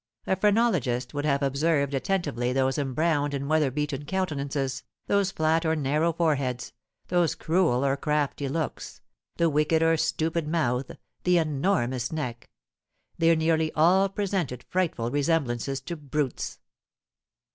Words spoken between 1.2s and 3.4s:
have observed attentively those embrowned